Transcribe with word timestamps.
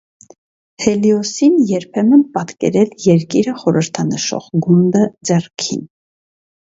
Հելիոսին 0.83 1.59
երբեմն 1.73 2.23
պատկերել 2.37 2.95
երկիրը 3.09 3.55
խորհրդանշող 3.65 4.49
գունդը 4.67 5.05
ձեռքին։ 5.31 5.85